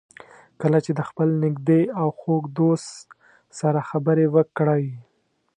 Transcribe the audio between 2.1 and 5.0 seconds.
خوږ دوست سره خبرې وکړئ.